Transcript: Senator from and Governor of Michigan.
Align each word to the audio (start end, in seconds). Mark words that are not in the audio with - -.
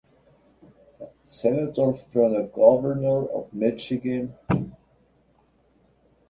Senator 1.23 1.93
from 1.93 2.33
and 2.33 2.51
Governor 2.51 3.27
of 3.27 3.53
Michigan. 3.53 4.33